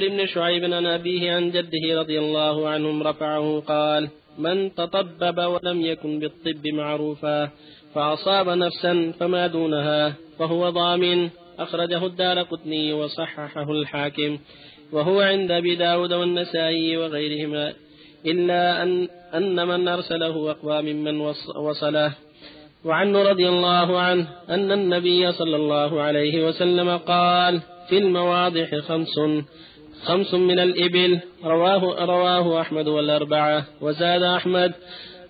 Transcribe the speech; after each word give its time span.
بن 0.00 0.26
شعيب 0.26 0.64
عن 0.64 0.86
أبيه 0.86 1.32
عن 1.32 1.50
جده 1.50 2.00
رضي 2.00 2.18
الله 2.18 2.68
عنهم 2.68 3.02
رفعه 3.02 3.60
قال 3.60 4.08
من 4.38 4.74
تطبب 4.74 5.38
ولم 5.38 5.80
يكن 5.80 6.18
بالطب 6.18 6.66
معروفا 6.66 7.50
فأصاب 7.94 8.48
نفسا 8.48 9.12
فما 9.20 9.46
دونها 9.46 10.14
فهو 10.38 10.70
ضامن. 10.70 11.28
أخرجه 11.58 12.06
الدار 12.06 12.42
قطني 12.42 12.92
وصححه 12.92 13.70
الحاكم. 13.70 14.38
وهو 14.92 15.20
عند 15.20 15.50
أبي 15.50 15.74
داود 15.74 16.12
والنسائي 16.12 16.96
وغيرهما. 16.96 17.72
إلا 18.26 18.82
أن, 18.82 19.08
أن 19.34 19.68
من 19.68 19.88
أرسله 19.88 20.50
أقوى 20.50 20.82
ممن 20.82 21.20
وصله. 21.56 22.14
وعنه 22.84 23.22
رضي 23.22 23.48
الله 23.48 23.98
عنه 23.98 24.28
أن 24.50 24.72
النبي 24.72 25.32
صلى 25.32 25.56
الله 25.56 26.00
عليه 26.02 26.46
وسلم 26.46 26.96
قال 26.96 27.60
في 27.88 27.98
المواضح 27.98 28.74
خمس 28.74 29.18
خمس 30.04 30.34
من 30.34 30.58
الإبل 30.58 31.20
رواه 31.44 32.04
رواه 32.04 32.60
أحمد 32.60 32.88
والأربعة 32.88 33.64
وزاد 33.80 34.22
أحمد 34.22 34.72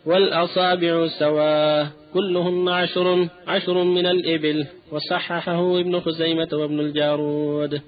والأصابع 0.06 1.06
سواء 1.06 1.86
كلهن 2.14 2.68
عشر 2.68 3.28
عشر 3.46 3.82
من 3.84 4.06
الإبل 4.06 4.66
وصححه 4.92 5.80
ابن 5.80 6.00
خزيمة 6.00 6.48
وابن 6.52 6.80
الجارود. 6.80 7.80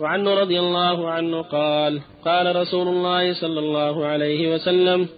وعنه 0.00 0.34
رضي 0.34 0.60
الله 0.60 1.10
عنه 1.10 1.42
قال 1.42 2.00
قال 2.24 2.56
رسول 2.56 2.88
الله 2.88 3.32
صلى 3.32 3.60
الله 3.60 4.06
عليه 4.06 4.54
وسلم 4.54 5.08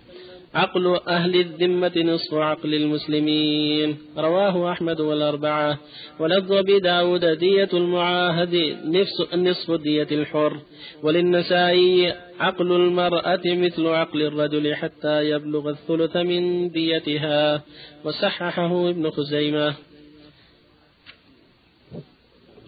عقل 0.54 1.00
أهل 1.08 1.40
الذمة 1.40 1.92
نصف 1.96 2.34
عقل 2.34 2.74
المسلمين. 2.74 3.96
رواه 4.18 4.72
أحمد 4.72 5.00
والأربعة. 5.00 5.78
ولفظ 6.20 6.52
أبي 6.52 6.78
داود 6.78 7.24
دية 7.24 7.68
المعاهد 7.72 8.54
نصف, 8.84 9.34
نصف 9.34 9.70
دية 9.70 10.08
الحر. 10.12 10.60
وللنسائي 11.02 12.12
عقل 12.40 12.72
المرأة 12.72 13.40
مثل 13.44 13.86
عقل 13.86 14.22
الرجل 14.22 14.74
حتى 14.74 15.30
يبلغ 15.30 15.70
الثلث 15.70 16.16
من 16.16 16.70
ديتها. 16.70 17.62
وصححه 18.04 18.90
ابن 18.90 19.10
خزيمة. 19.10 19.74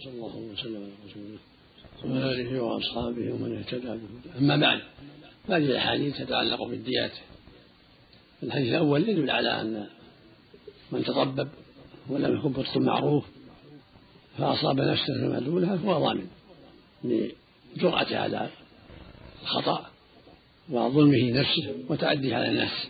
صلى 0.04 0.12
الله 0.12 0.36
وسلم 0.52 0.76
على 0.76 0.92
رسوله 1.06 1.38
وعلى 2.04 2.34
آله 2.34 2.62
وأصحابه 2.62 3.32
ومن 3.32 3.58
اهتدى 3.58 3.86
به 3.86 4.38
أما 4.38 4.56
بعد 4.56 4.80
هذه 5.48 5.64
الأحاديث 5.64 6.18
تتعلق 6.18 6.62
بالديات. 6.62 7.12
الحديث 8.44 8.68
الأول 8.68 9.08
يدل 9.08 9.30
على 9.30 9.60
أن 9.60 9.86
من 10.92 11.04
تطبب 11.04 11.48
ولم 12.08 12.36
يكن 12.36 12.52
بطق 12.52 12.76
معروف 12.76 13.24
فأصاب 14.38 14.80
نفسه 14.80 15.14
فيما 15.20 15.38
دونها 15.38 15.76
فهو 15.76 15.98
ضامن 15.98 16.26
لجرأته 17.04 18.18
على 18.18 18.48
الخطأ 19.42 19.86
وظلمه 20.70 21.30
نفسه 21.30 21.74
وتعديه 21.88 22.36
على 22.36 22.48
الناس. 22.48 22.88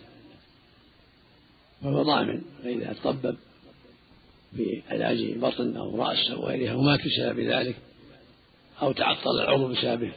فهو 1.81 2.03
ضامن 2.03 2.41
فإذا 2.63 2.93
تطبب 2.93 3.37
بعلاج 4.53 5.37
بطن 5.37 5.77
أو 5.77 6.03
رأس 6.03 6.31
أو 6.31 6.45
غيرها 6.45 6.73
ومات 6.73 6.99
بسبب 7.05 7.39
ذلك 7.39 7.75
أو 8.81 8.91
تعطل 8.91 9.39
العضو 9.41 9.67
بسببه 9.67 10.11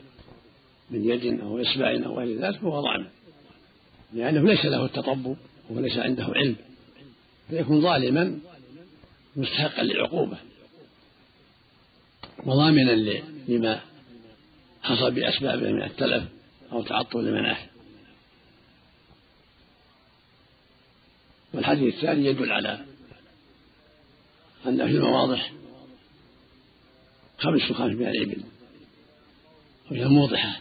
من 0.91 1.09
يد 1.11 1.41
أو 1.41 1.63
إصبع 1.63 2.01
أو 2.07 2.19
غير 2.19 2.39
ذلك 2.41 2.59
فهو 2.59 2.81
ضامن 2.81 3.07
لأنه 4.13 4.41
ليس 4.41 4.65
له 4.65 4.85
التطبب 4.85 5.37
وليس 5.71 5.99
عنده 5.99 6.25
علم 6.25 6.57
فيكون 7.51 7.81
ظالما 7.81 8.39
مستحقا 9.37 9.83
للعقوبة 9.83 10.39
وضامنا 12.47 12.91
لما 13.49 13.81
حصل 14.83 15.11
بأسبابه 15.11 15.73
من 15.73 15.83
التلف 15.83 16.25
أو 16.73 16.83
تعطل 16.83 17.21
المناخ 17.21 17.59
والحديث 21.55 21.95
الثاني 21.95 22.27
يدل 22.27 22.53
على 22.53 22.85
أن 24.67 24.77
في 24.77 24.97
المواضح 24.97 25.53
خمس 27.39 27.63
خمس 27.63 27.93
من 27.93 28.09
الإبل 28.09 28.43
وهي 29.91 30.05
موضحة 30.05 30.61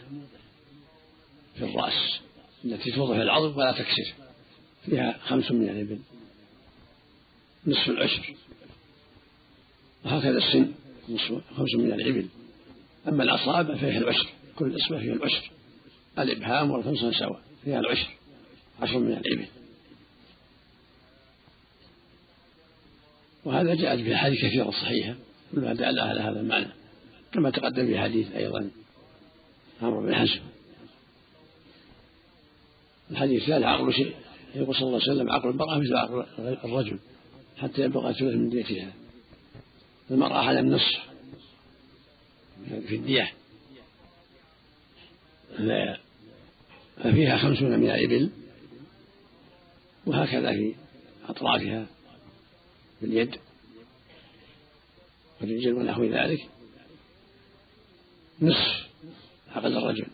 في 1.56 1.64
الرأس. 1.64 2.20
التي 2.72 2.90
توضع 2.90 3.22
العظم 3.22 3.56
ولا 3.56 3.72
تكسر 3.72 4.14
فيها 4.86 5.18
خمس 5.26 5.50
من 5.50 5.68
الإبل 5.68 5.98
نصف 7.66 7.88
العشر. 7.88 8.34
وهكذا 10.04 10.38
السن 10.38 10.72
نصف 11.08 11.54
خمس 11.56 11.74
من 11.74 11.92
الإبل. 11.92 12.26
أما 13.08 13.22
الأصابع 13.22 13.74
فيها 13.74 13.98
العشر. 13.98 14.28
كل 14.56 14.76
إصبع 14.76 14.98
فيها 14.98 15.12
العشر. 15.12 15.50
الإبهام 16.18 16.70
والخمسة 16.70 17.12
سواء 17.12 17.40
فيها 17.64 17.80
العشر. 17.80 18.10
عشر 18.82 18.98
من 18.98 19.12
الإبل. 19.12 19.46
وهذا 23.44 23.74
جاءت 23.74 24.00
في 24.00 24.14
أحاديث 24.14 24.38
كثيرة 24.38 24.70
صحيحة 24.70 25.14
كلها 25.52 25.72
دل 25.72 25.98
على 25.98 26.20
هذا 26.20 26.40
المعنى 26.40 26.68
كما 27.32 27.50
تقدم 27.50 27.86
في 27.86 28.00
حديث 28.00 28.32
أيضا 28.32 28.70
عمرو 29.82 30.00
بن 30.00 30.14
حزم. 30.14 30.40
الحديث 33.10 33.42
الثالث 33.42 33.64
عقل 33.64 33.92
شيء. 33.92 34.14
يقول 34.54 34.74
صلى 34.74 34.86
الله 34.86 35.00
عليه 35.02 35.12
وسلم 35.12 35.30
عقل 35.30 35.48
المرأة 35.48 35.78
مثل 35.78 35.96
عقل 35.96 36.26
الرجل 36.38 36.98
حتى 37.56 37.82
يبلغ 37.82 38.12
ثلث 38.12 38.34
من 38.34 38.50
ديتها 38.50 38.92
المرأة 40.10 40.38
على 40.38 40.60
النصف 40.60 40.98
في 42.68 42.94
الدية. 42.94 43.32
ففيها 46.96 47.38
خمسون 47.38 47.78
من 47.78 47.90
الإبل 47.90 48.30
وهكذا 50.06 50.52
في 50.52 50.74
أطرافها 51.28 51.86
في 53.00 53.06
اليد 53.06 53.36
والرجل 55.40 55.72
ونحو 55.72 56.04
ذلك. 56.04 56.48
نصف 58.42 58.88
عقل 59.54 59.76
الرجل. 59.76 60.06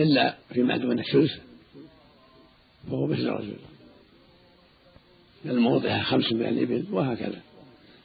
إلا 0.00 0.36
فيما 0.52 0.76
دون 0.76 0.98
الثلث 0.98 1.32
فهو 2.90 3.06
مثل 3.06 3.20
الرجل. 3.20 3.56
الموضعة 5.44 6.02
خمس 6.02 6.32
من 6.32 6.46
الإبل 6.46 6.84
وهكذا. 6.92 7.40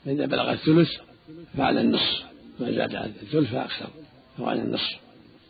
فإذا 0.06 0.26
بلغ 0.26 0.52
الثلث 0.52 0.90
فعلى 1.58 1.82
النصف 1.82 2.26
ما 2.60 2.72
زاد 2.72 2.96
الثلث 2.96 3.52
فأكثر 3.52 3.90
فهو 4.38 4.46
على 4.46 4.62
النصف. 4.62 5.00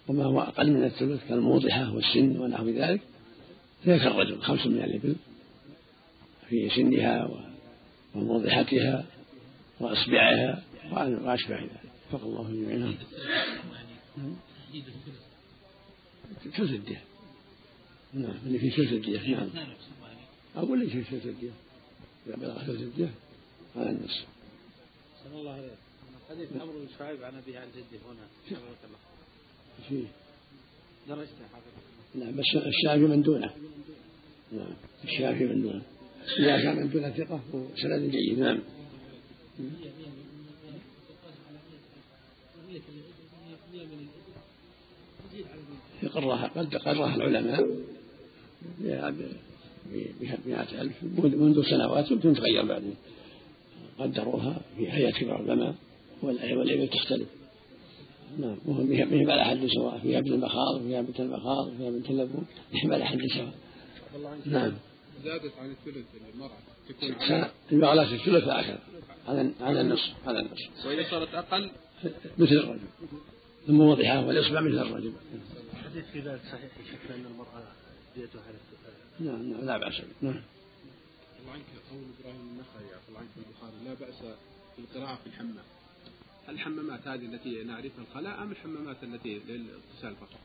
وما 0.07 0.23
هو 0.23 0.41
أقل 0.41 0.71
من 0.71 0.83
الثلث 0.83 1.27
كالموضحة 1.29 1.95
والسن 1.95 2.37
ونحو 2.37 2.69
ذلك. 2.69 3.01
فهي 3.85 3.99
كالرجل 3.99 4.41
خمس 4.41 4.67
من 4.67 4.83
الإبل 4.83 5.15
في 6.49 6.69
سنها 6.69 7.29
وموضحتها 8.15 9.05
وإصبعها 9.79 10.63
وأشبه 10.91 11.55
ذلك. 11.55 11.81
فق 12.11 12.23
الله 12.23 12.49
جميعا. 12.49 12.95
ثلث 16.57 16.71
الدية 16.71 17.03
نعم 18.13 18.37
اللي 18.45 18.59
في 18.59 18.69
ثلث 18.69 18.93
الدية 18.93 19.35
نعم 19.35 19.49
أقول 20.55 20.79
لك 20.79 20.89
في 20.89 21.03
ثلث 21.03 21.25
الدية 21.25 21.51
إذا 22.27 22.35
بلغ 22.35 22.63
ثلث 22.63 22.81
الدية 22.81 23.11
على 23.75 23.89
النصف 23.89 24.25
صلى 25.23 25.39
الله 25.39 25.51
عليه 25.51 25.71
حديث 26.29 26.49
عمرو 26.61 26.79
بن 26.79 26.87
شعيب 26.99 27.23
عن 27.23 27.35
أبيه 27.35 27.59
عن 27.59 27.67
جده 27.75 27.99
هنا 28.05 28.55
فيه 29.89 30.05
درجته 31.07 31.31
نعم 32.15 32.35
بس 32.35 32.45
الشافي 32.55 33.01
من 33.01 33.21
دونه 33.21 33.53
نعم 34.51 34.73
الشافي 35.03 35.45
من 35.45 35.61
دونه 35.61 35.81
إذا 36.39 36.63
كان 36.63 36.75
من 36.75 36.89
دون 36.89 37.11
ثقة 37.11 37.41
وسند 37.53 38.11
جيد 38.11 38.39
نعم 38.39 38.59
يقرها 46.03 46.51
قد 46.55 46.75
قرها 46.75 47.15
العلماء 47.15 47.67
بمئة 50.45 50.81
ألف 50.81 51.03
منذ 51.17 51.63
سنوات 51.63 52.05
ثم 52.05 52.33
تغير 52.33 52.65
بعدين 52.65 52.95
قدروها 53.99 54.61
في 54.77 54.91
هيئة 54.91 55.11
كبار 55.11 55.41
العلماء 55.41 55.75
والإبل 56.21 56.87
تختلف. 56.87 57.27
نعم. 58.37 58.57
وهم 58.65 58.87
بهم 58.87 59.31
على 59.31 59.43
حد 59.43 59.67
سواء. 59.67 59.99
فيها 59.99 60.19
ابن 60.19 60.33
المخاض 60.33 60.75
وفيها 60.75 61.01
بنت 61.01 61.19
المخاض 61.19 61.67
وفيها 61.67 61.89
بنت 61.89 62.09
اللبون 62.09 62.45
بهم 62.73 62.93
على 62.93 63.05
حد 63.05 63.19
سواء. 63.35 63.53
نعم. 64.45 64.73
زادت 65.23 65.51
عن 65.59 65.71
الثلث 65.71 66.05
المرأة. 66.33 66.57
تكون 66.89 67.45
المغلاة 67.71 68.13
الثلث 68.13 68.47
على 68.47 68.77
على 69.61 69.81
النصف 69.81 70.13
على 70.27 70.39
النصف. 70.39 70.85
وإذا 70.85 71.09
صارت 71.11 71.33
أقل؟ 71.33 71.71
مثل 72.37 72.55
الرجل. 72.55 72.79
الموضحة 73.69 74.25
والإصبع 74.25 74.61
مثل 74.61 74.79
الرجل. 74.79 75.13
الحديث 75.73 76.05
في 76.05 76.19
ذلك 76.19 76.41
صحيح 76.51 76.71
شكل 76.91 77.13
أن 77.13 77.25
المرأة 77.25 77.63
بيتها 78.15 78.41
على 78.41 78.57
نعم 79.19 79.51
نعم 79.51 79.65
لا 79.65 79.77
بأس 79.77 80.01
نعم. 80.21 80.41
الله 81.41 81.51
عنك 81.53 81.63
قول 81.91 82.03
إبراهيم 82.19 82.41
النخعي 82.41 82.95
عفوا 82.95 83.17
عنك 83.17 83.29
البخاري 83.37 83.85
لا 83.85 83.93
بأس 83.93 84.35
بالقراءة 84.77 85.15
في 85.15 85.27
الحمام. 85.27 85.65
الحمامات 86.49 87.07
هذه 87.07 87.25
التي 87.25 87.63
نعرفها 87.63 88.03
الخلاء 88.09 88.43
أم 88.43 88.51
الحمامات 88.51 89.03
التي 89.03 89.41
للاغتسال 89.47 90.15
فقط؟ 90.15 90.39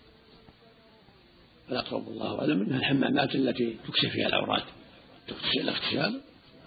الأقرب 1.70 2.08
الله 2.08 2.38
أعلم 2.40 2.62
أنها 2.62 2.78
الحمامات 2.78 3.34
التي 3.34 3.76
تكشف 3.88 4.12
فيها 4.12 4.28
العورات 4.28 4.64
تغتسل 5.28 5.60
الاغتسال 5.60 6.20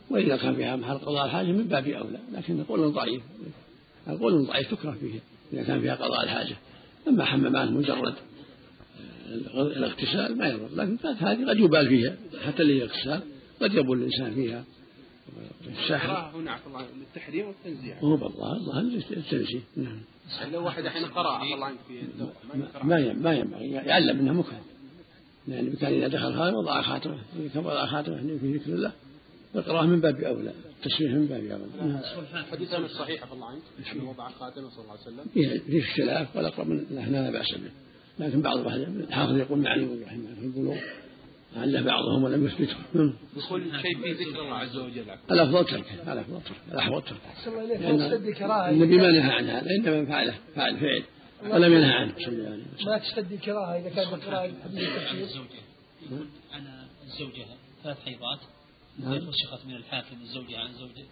وإذا 0.09 0.37
كان 0.37 0.55
فيها 0.55 0.75
محل 0.75 0.97
قضاء 0.97 1.25
الحاجة 1.25 1.47
من 1.47 1.67
باب 1.67 1.87
أولى 1.87 2.19
لكن 2.31 2.63
قول 2.63 2.93
ضعيف 2.93 3.23
القول 4.07 4.45
ضعيف 4.45 4.71
تكره 4.71 4.91
فيه. 4.91 5.19
إذا 5.53 5.63
كان 5.63 5.81
فيها 5.81 5.95
قضاء 5.95 6.23
الحاجة. 6.23 6.55
أما 7.07 7.25
حمامات 7.25 7.69
مجرد 7.69 8.13
الاغتسال 9.55 10.37
ما 10.37 10.47
يضر. 10.47 10.69
لكن 10.75 10.97
هذه 11.19 11.49
قد 11.49 11.59
يبال 11.59 11.87
فيها 11.87 12.15
حتى 12.45 12.61
اللي 12.61 12.83
الاغتسال 12.83 13.21
قد 13.61 13.73
يبول 13.73 13.97
الإنسان 13.97 14.33
فيها 14.33 14.63
الساحر 15.67 16.37
هنا 16.37 16.59
الله 16.67 16.85
للتحريم 16.99 17.47
والتنزيع 17.47 17.99
هو 17.99 18.15
بالله 18.15 18.57
الله 18.57 18.79
التنزيه. 19.11 19.59
نعم. 19.77 19.99
لو 20.53 20.65
واحد 20.65 20.85
الحين 20.85 21.05
قرأ 21.05 21.31
عفى 21.31 21.53
الله 21.53 21.65
عنك 21.65 21.77
في 21.87 22.01
ما 22.83 23.13
ما 23.13 23.33
ينبغي. 23.33 23.71
يعلم 23.71 24.19
إنه 24.19 24.33
مكره 24.33 24.61
لأن 25.47 25.73
كان 25.73 25.93
إذا 25.93 26.07
دخل 26.07 26.35
خاتم 26.35 26.55
وضع 26.55 26.81
خاتمه 26.81 27.17
وضع 27.55 27.85
خاتمه 27.85 28.37
في 28.41 28.57
ذكر 28.57 28.71
الله. 28.71 28.91
القراءة 29.55 29.85
من 29.85 30.01
باب 30.01 30.19
أولى 30.19 30.53
التسبيح 30.77 31.11
من 31.11 31.25
باب 31.25 31.45
أولى. 31.45 32.01
حديث 32.51 32.73
مش 32.73 32.89
صحيح 32.89 33.31
الله 33.31 33.47
عنك 33.47 33.61
أنه 33.93 34.09
وضع 34.09 34.29
خاتمه 34.29 34.69
صلى 34.69 34.79
الله 34.79 34.91
عليه 34.91 35.01
وسلم. 35.01 35.25
فيه 35.67 35.79
اختلاف 35.81 36.35
والأقرب 36.35 36.67
من 36.67 36.85
لا 37.11 37.31
بأس 37.31 37.51
به. 37.51 37.71
لكن 38.19 38.41
بعض 38.41 38.57
الحافظ 38.67 39.37
يقول 39.37 39.59
معني 39.59 39.83
رحمه 39.83 40.15
الله 40.15 40.35
في 40.35 40.45
البلوغ 40.45 40.77
لعل 41.55 41.83
بعضهم 41.83 42.23
ولم 42.23 42.45
يثبته. 42.45 42.75
نعم. 42.93 43.13
يقول 43.37 43.63
شيء 43.81 44.01
في 44.01 44.11
ذكر 44.11 44.41
الله 44.41 44.55
عز 44.55 44.77
وجل. 44.77 45.05
الأفضل 45.31 45.65
تركه 45.65 46.13
الأفضل 46.13 46.41
تركه 46.41 46.73
الأحوط 46.73 47.03
تركه 47.03 48.69
النبي 48.69 48.97
ما 48.97 49.11
نهى 49.11 49.31
عن 49.31 49.45
هذا 49.45 49.67
إنما 49.79 50.05
فعله 50.05 50.35
فعل 50.55 50.77
فعل 50.77 51.03
ولم 51.51 51.73
ينهى 51.73 51.93
عنه 51.93 52.13
صلى 52.17 52.27
الله 52.27 52.49
عليه 52.49 52.63
وسلم. 52.75 52.89
ما 52.89 52.97
تشتد 52.97 53.31
الكراهه 53.31 53.79
إذا 53.79 53.89
كان 53.89 54.13
القراءه 54.13 54.51
حديث 54.63 54.89
التفسير 54.89 55.45
عن 56.53 56.61
الزوجة 57.03 57.45
ثلاث 57.83 57.97
حيضات. 58.05 58.39
إذا 58.99 59.31
فسخت 59.31 59.65
من 59.65 59.75
الحاكم 59.75 60.21
الزوجة 60.21 60.59
عن 60.59 60.73
زوجة. 60.73 61.05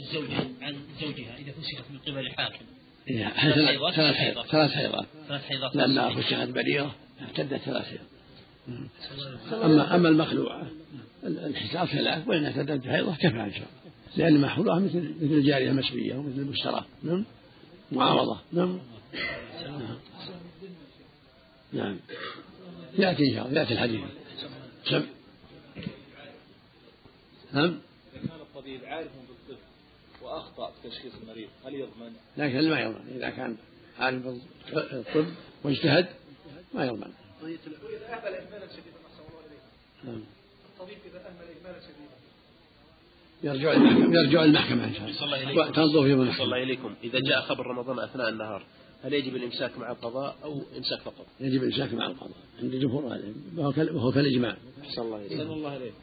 الزوجة 0.00 0.36
عن 0.62 0.76
زوجها 1.00 1.36
إذا 1.38 1.52
فسخت 1.52 1.90
من 1.90 1.98
قبل 1.98 2.18
الحاكم. 2.18 2.64
ثلاث 3.94 4.16
حيضات. 4.16 4.46
ثلاث 4.46 4.70
حيضات. 4.70 5.06
ثلاث 5.28 5.42
حيضات. 5.42 5.76
لما 5.76 6.14
فسخت 6.14 6.48
بريرة 6.48 6.94
اعتدت 7.20 7.60
ثلاث 7.60 7.86
حيضات. 7.86 8.06
أما 9.52 9.94
أما 9.94 10.08
المخلوعة 10.08 10.66
الحساب 11.24 11.86
ثلاث 11.86 12.28
وإن 12.28 12.44
اعتدت 12.44 12.86
حيضة 12.86 13.14
كفى 13.14 13.26
إن 13.26 13.52
شاء 13.52 13.68
الله 13.68 13.78
لأن 14.16 14.36
المخلوعة 14.36 14.78
مثل 14.78 15.14
مثل 15.20 15.32
الجارية 15.32 15.70
المسبية 15.70 16.14
ومثل 16.14 16.38
المشترى. 16.38 16.84
نعم؟ 17.02 17.24
معاوضة 17.92 18.38
نعم؟ 18.52 18.80
نعم. 21.72 21.98
يأتي 22.98 23.22
إن 23.30 23.34
شاء 23.34 23.48
الله. 23.48 23.60
يأتي 23.60 23.74
الحديث. 23.74 24.00
سم 24.84 25.06
نعم. 27.52 27.78
كان 28.14 28.40
الطبيب 28.40 28.84
عارفا 28.84 29.10
بالطب 29.28 29.62
وأخطأ 30.22 30.70
في 30.70 30.88
تشخيص 30.88 31.12
المريض 31.22 31.48
هل 31.64 31.74
يضمن؟ 31.74 32.12
لكن 32.36 32.70
ما 32.70 32.80
يضمن؟ 32.80 33.12
إذا 33.16 33.30
كان 33.30 33.56
عارف 33.98 34.22
بالطب 34.22 35.26
واجتهد 35.64 36.06
ما 36.74 36.86
يضمن. 36.86 37.12
وإذا 37.42 37.56
أهمل 38.08 38.34
إهمالا 38.34 38.66
شديدا 38.66 38.98
أحسن 39.06 39.22
الله 39.28 39.40
إليك 39.46 39.60
نعم. 40.04 40.22
الطبيب 40.72 40.98
إذا 41.10 41.18
أهمل 41.18 41.46
إهمالا 41.58 41.80
شديدا. 41.80 41.98
يرجع 43.42 43.72
المحكمة 43.72 44.14
يرجع 44.14 44.44
المحكمة 44.44 44.84
إن 44.84 45.12
شاء 45.14 45.24
الله. 45.24 45.70
تنظر 45.70 46.02
في 46.02 46.12
المحكمة. 46.12 46.44
الله 46.44 46.62
إليكم. 46.62 46.94
إذا 47.04 47.18
جاء 47.18 47.40
خبر 47.40 47.66
رمضان 47.66 47.98
أثناء 47.98 48.28
النهار 48.28 48.66
هل 49.04 49.12
يجب 49.12 49.36
الإمساك 49.36 49.78
مع 49.78 49.90
القضاء 49.90 50.36
أو 50.44 50.62
إمساك 50.76 51.00
فقط؟ 51.00 51.26
يجب 51.40 51.62
الإمساك 51.62 51.94
مع 51.94 52.06
القضاء. 52.06 52.36
عند 52.62 52.74
جمهور 52.74 53.18
وهو 53.56 54.12
كالإجماع. 54.12 54.56
أحسن 54.82 55.02
الله 55.02 55.16
إليك. 55.16 55.40
الله 55.40 55.76
إليك. 55.76 55.94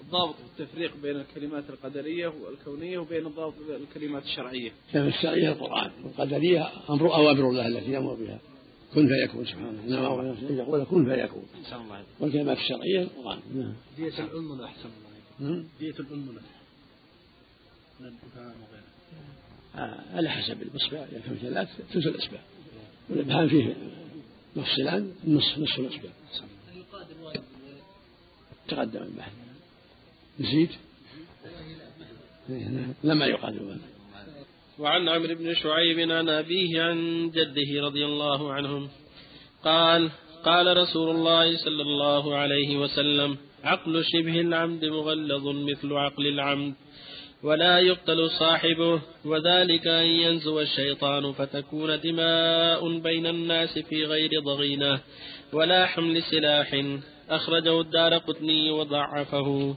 الضابط 0.00 0.34
في 0.34 0.62
التفريق 0.62 0.96
بين 1.02 1.16
الكلمات 1.16 1.64
القدرية 1.70 2.28
والكونية 2.28 2.98
وبين 2.98 3.26
الضابط 3.26 3.54
الكلمات 3.70 4.22
الشرعية. 4.24 4.70
كلمة 4.92 5.08
الشرعية 5.08 5.48
القرآن، 5.48 5.90
والقدرية 6.04 6.68
أمر 6.90 7.14
أوامر 7.14 7.50
الله 7.50 7.66
التي 7.66 7.90
يأمر 7.90 8.14
بها. 8.14 8.38
كن 8.94 9.08
فيكون 9.08 9.44
سبحانه 9.44 10.12
أمر 10.14 10.36
يقول 10.50 10.84
كن 10.84 11.04
فيكون. 11.04 11.44
أحسن 11.64 11.76
الله 11.76 12.02
والكلمات 12.20 12.56
الشرعية 12.56 13.02
القرآن. 13.02 13.38
نعم. 13.54 13.74
دية 13.96 14.18
الأنملة 14.18 14.64
أحسن 14.64 14.88
الله 14.88 15.50
نعم. 15.50 15.64
دية 15.80 15.94
الأنملة. 16.00 16.40
آه 19.74 20.00
على 20.14 20.28
حسب 20.30 20.62
الإصبع 20.62 20.98
إذا 20.98 21.20
كان 21.20 21.36
ثلاث 21.36 21.68
ثلث 21.92 22.06
الإصبع 22.06 22.38
والإبهام 23.10 23.48
فيه 23.48 23.76
مفصلان 24.56 25.12
نصف 25.24 25.58
نصف 25.58 25.78
الإصبع 25.78 26.10
تقدم 28.68 29.02
البحث 29.02 29.32
نسيت؟ 30.40 30.70
لما 33.04 33.26
يقال. 33.26 33.78
وعن 34.78 35.08
عمرو 35.08 35.34
بن 35.34 35.54
شعيب 35.54 36.10
عن 36.10 36.28
أبيه 36.28 36.82
عن 36.82 37.30
جده 37.30 37.86
رضي 37.86 38.04
الله 38.04 38.52
عنهم 38.52 38.88
قال 39.64 40.10
قال 40.44 40.76
رسول 40.76 41.16
الله 41.16 41.56
صلى 41.56 41.82
الله 41.82 42.36
عليه 42.36 42.78
وسلم 42.78 43.36
عقل 43.64 44.04
شبه 44.04 44.40
العمد 44.40 44.84
مغلظ 44.84 45.48
مثل 45.48 45.92
عقل 45.92 46.26
العمد 46.26 46.74
ولا 47.42 47.78
يقتل 47.78 48.30
صاحبه 48.30 49.00
وذلك 49.24 49.86
أن 49.86 50.06
ينزو 50.06 50.60
الشيطان 50.60 51.32
فتكون 51.32 52.00
دماء 52.00 52.98
بين 52.98 53.26
الناس 53.26 53.78
في 53.78 54.04
غير 54.04 54.40
ضغينة 54.40 55.00
ولا 55.52 55.86
حمل 55.86 56.22
سلاح. 56.22 56.84
أخرجه 57.30 57.80
الدار 57.80 58.18
قطني 58.18 58.70
وضعفه. 58.70 59.76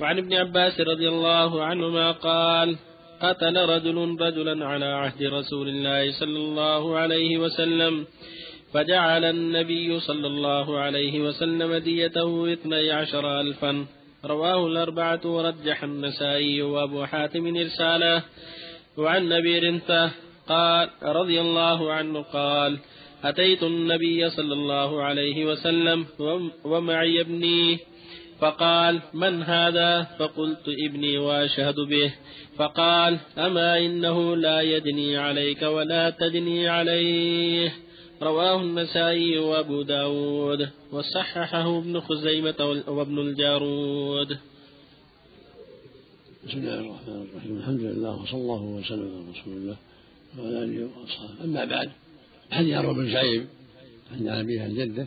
وعن 0.00 0.18
ابن 0.18 0.34
عباس 0.34 0.80
رضي 0.80 1.08
الله 1.08 1.64
عنهما 1.64 2.12
قال 2.12 2.76
قتل 3.20 3.56
رجل 3.56 4.16
رجلا 4.20 4.66
على 4.66 4.84
عهد 4.84 5.22
رسول 5.22 5.68
الله 5.68 6.12
صلى 6.12 6.38
الله 6.38 6.96
عليه 6.96 7.38
وسلم 7.38 8.06
فجعل 8.72 9.24
النبي 9.24 10.00
صلى 10.00 10.26
الله 10.26 10.78
عليه 10.78 11.20
وسلم 11.20 11.74
ديته 11.74 12.52
اثني 12.52 12.90
عشر 12.90 13.40
ألفا. 13.40 13.86
رواه 14.24 14.66
الأربعة 14.66 15.20
ورجح 15.24 15.84
النسائي 15.84 16.62
وأبو 16.62 17.04
حاتم 17.04 17.56
إرساله. 17.56 18.22
وعن 18.96 19.28
نبي 19.28 19.58
رنثة 19.58 20.10
قال 20.48 20.90
رضي 21.02 21.40
الله 21.40 21.92
عنه 21.92 22.22
قال 22.22 22.78
أتيت 23.24 23.62
النبي 23.62 24.30
صلى 24.30 24.54
الله 24.54 25.02
عليه 25.02 25.44
وسلم 25.44 26.06
ومعي 26.64 27.20
ابني. 27.20 27.78
فقال 28.40 29.00
من 29.14 29.42
هذا؟ 29.42 30.02
فقلت 30.18 30.64
ابني 30.86 31.18
وأشهد 31.18 31.74
به. 31.74 32.14
فقال 32.56 33.18
أما 33.38 33.78
إنه 33.78 34.36
لا 34.36 34.60
يدني 34.60 35.16
عليك 35.16 35.62
ولا 35.62 36.10
تدني 36.10 36.68
عليه. 36.68 37.74
رواه 38.22 38.62
النسائي 38.62 39.38
وأبو 39.38 39.82
داود 39.82 40.68
وصححه 40.92 41.78
ابن 41.78 42.00
خزيمة 42.00 42.82
وابن 42.86 43.18
الجارود. 43.18 44.38
بسم 46.46 46.58
الله 46.58 46.74
الرحمن 46.74 47.26
الرحيم. 47.30 47.58
الحمد 47.58 47.80
لله 47.80 48.22
وصلى 48.22 48.40
الله 48.40 48.62
وسلم 48.62 49.08
على 49.14 49.40
رسول 49.40 49.56
الله 49.56 49.76
وعلى 50.38 50.64
آله 50.64 50.88
وأصحابه. 50.96 51.44
أما 51.44 51.64
بعد 51.64 51.90
حديث 52.50 52.74
عمرو 52.74 52.94
بن 52.94 53.12
شعيب 53.12 53.46
عن 54.12 54.28
ابيه 54.28 54.62
عن 54.62 54.74
جده 54.74 55.06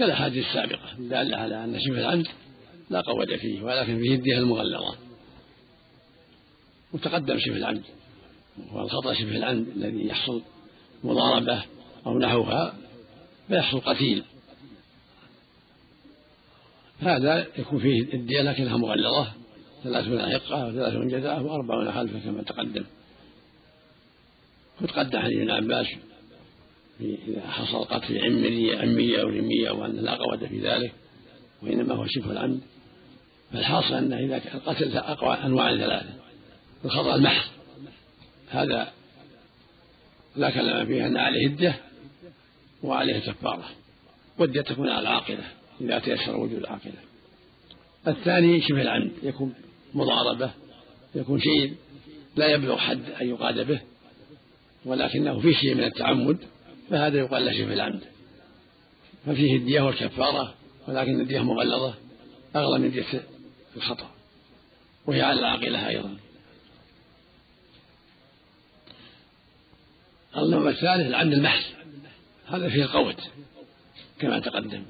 كالاحاديث 0.00 0.46
السابقة 0.46 0.92
الداله 0.98 1.36
على 1.36 1.64
أن 1.64 1.80
شبه 1.80 1.98
العمد 1.98 2.26
لا 2.90 3.00
قوة 3.00 3.26
فيه 3.26 3.62
ولكن 3.62 3.98
فيه 3.98 4.14
الدية 4.14 4.38
المغلظة. 4.38 4.96
وتقدم 6.92 7.38
شبه 7.38 7.56
العمد 7.56 7.82
والخطأ 8.72 9.14
شبه 9.14 9.36
العمد 9.36 9.68
الذي 9.68 10.06
يحصل 10.06 10.42
مضاربة 11.04 11.62
أو 12.06 12.18
نحوها 12.18 12.74
فيحصل 13.48 13.80
قتيل. 13.80 14.24
هذا 17.00 17.46
يكون 17.58 17.78
فيه 17.78 18.14
الدية 18.14 18.42
لكنها 18.42 18.76
مغلظة 18.76 19.32
ثلاثون 19.84 20.20
عقة 20.20 20.66
وثلاثون 20.66 21.08
جزاء 21.08 21.42
وأربعون 21.42 21.92
خلفة 21.92 22.18
كما 22.18 22.42
تقدم. 22.42 22.84
وتقدم 24.80 25.18
حديث 25.18 25.38
ابن 25.38 25.50
عباس 25.50 25.86
إذا 27.02 27.48
حصل 27.48 27.84
قتل 27.84 28.18
عمية 28.78 29.22
أو 29.22 29.28
رمية 29.28 29.70
وأن 29.70 29.96
لا 29.96 30.14
قوة 30.14 30.48
في 30.48 30.60
ذلك 30.60 30.92
وإنما 31.62 31.94
هو 31.94 32.06
شبه 32.06 32.32
العمد. 32.32 32.60
فالحاصل 33.52 33.94
أن 33.94 34.12
إذا 34.12 34.38
كان 34.38 34.56
القتل 34.56 34.96
أقوى 34.96 35.34
أنواع 35.34 35.76
ثلاثة 35.76 36.14
الخطأ 36.84 37.14
المحض. 37.14 37.50
هذا 38.50 38.92
لا 40.36 40.50
كلام 40.50 40.86
فيه 40.86 41.06
أن 41.06 41.16
عليه 41.16 41.46
الدية 41.46 41.80
وعليه 42.82 43.18
كفارة 43.18 43.64
والدية 44.38 44.60
تكون 44.60 44.88
على 44.88 45.00
العاقلة 45.00 45.44
إذا 45.80 45.98
تيسر 45.98 46.36
وجود 46.36 46.58
العاقلة. 46.58 46.92
الثاني 48.08 48.60
شبه 48.60 48.82
العمد. 48.82 49.12
يكون 49.22 49.54
مضاربة 49.94 50.50
يكون 51.14 51.40
شيء 51.40 51.74
لا 52.36 52.46
يبلغ 52.46 52.76
حد 52.76 53.10
أن 53.20 53.28
يقاد 53.28 53.66
به 53.66 53.80
ولكنه 54.84 55.40
في 55.40 55.54
شيء 55.54 55.74
من 55.74 55.84
التعمد. 55.84 56.38
فهذا 56.90 57.18
يقال 57.18 57.44
له 57.44 57.52
شبه 57.52 57.72
العمد 57.72 58.00
ففيه 59.26 59.56
الدية 59.56 59.80
والكفارة 59.80 60.54
ولكن 60.88 61.20
الدية 61.20 61.40
مغلظة 61.40 61.94
أغلى 62.56 62.78
من 62.78 62.90
دية 62.90 63.22
الخطأ. 63.76 64.10
وهي 65.06 65.22
على 65.22 65.40
العاقلة 65.40 65.88
أيضا. 65.88 66.16
النوع 70.36 70.68
الثالث 70.68 71.06
العمد 71.06 71.32
المحس. 71.32 71.72
هذا 72.46 72.68
فيه 72.68 72.82
القوت 72.82 73.20
كما 74.18 74.38
تقدم. 74.38 74.82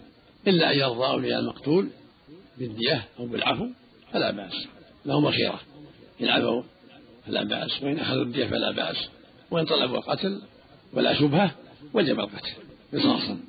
إلا 0.47 0.73
أن 0.73 0.78
يرضى 0.78 1.07
أولياء 1.07 1.40
المقتول 1.40 1.88
بالدية 2.59 3.09
أو 3.19 3.26
بالعفو 3.26 3.66
فلا 4.12 4.30
بأس. 4.30 4.66
لهم 5.07 5.26
الخيرة. 5.26 5.61
إن 6.21 6.28
عفوا 6.28 6.62
فلا 7.26 7.42
بأس. 7.42 7.83
وإن 7.83 7.99
أخذوا 7.99 8.23
الدية 8.23 8.47
فلا 8.47 8.71
بأس. 8.71 8.97
وإن 9.50 9.64
طلبوا 9.64 9.97
القتل 9.97 10.42
ولا 10.92 11.14
شبهة 11.14 11.54
وجب 11.95 12.21
القتل 12.21 12.53
قصاصا 12.95 13.41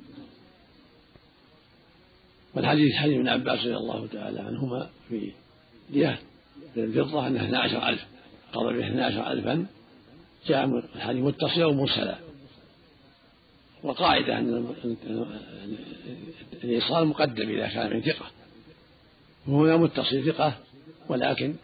والحديث 2.54 2.94
حديث 2.94 3.14
ابن 3.16 3.28
عباس 3.28 3.60
رضي 3.60 3.76
الله 3.76 4.06
تعالى 4.12 4.40
عنهما 4.40 4.90
في 5.08 5.32
دية 5.90 6.18
الفضة 6.76 7.26
أنها 7.26 7.44
12000 7.44 8.06
قضى 8.52 8.78
به 8.78 8.88
12000 8.88 9.66
جاء 10.46 10.82
الحديث 10.96 11.24
متصلا 11.24 11.66
ومرسلا 11.66 12.18
وقاعدة 13.82 14.38
أن 14.38 14.74
الإيصال 16.64 17.06
مقدم 17.06 17.48
إذا 17.48 17.68
كان 17.68 17.90
من 17.90 18.02
ثقة. 18.02 18.26
وهنا 19.48 19.76
متصل 19.76 20.24
ثقة 20.24 20.58
ولكن 21.08 21.54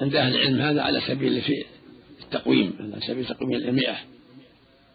عند 0.00 0.14
أهل 0.14 0.36
العلم 0.36 0.60
هذا 0.60 0.82
على 0.82 1.00
سبيل 1.00 1.42
التقويم 2.22 2.72
على 2.80 3.00
سبيل 3.00 3.26
تقويم 3.26 3.52
المئة. 3.52 3.96